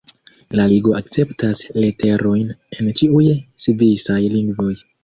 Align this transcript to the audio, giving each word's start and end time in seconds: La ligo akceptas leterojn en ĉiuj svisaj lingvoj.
La 0.59 0.63
ligo 0.71 0.95
akceptas 0.99 1.61
leterojn 1.83 2.51
en 2.79 2.91
ĉiuj 3.03 3.25
svisaj 3.67 4.21
lingvoj. 4.39 4.79